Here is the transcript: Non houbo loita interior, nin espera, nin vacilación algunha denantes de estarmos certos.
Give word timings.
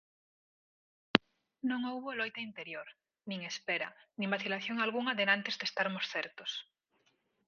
Non 1.69 1.81
houbo 1.89 2.11
loita 2.19 2.39
interior, 2.49 2.87
nin 3.29 3.39
espera, 3.51 3.89
nin 4.19 4.31
vacilación 4.35 4.77
algunha 4.79 5.17
denantes 5.21 5.55
de 5.59 5.65
estarmos 5.69 6.05
certos. 6.15 6.51